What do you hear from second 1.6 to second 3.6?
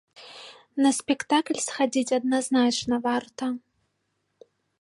схадзіць адназначна варта.